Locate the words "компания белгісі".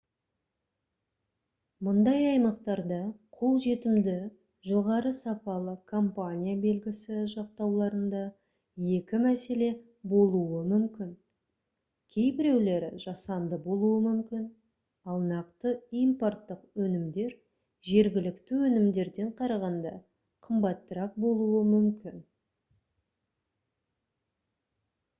5.91-7.19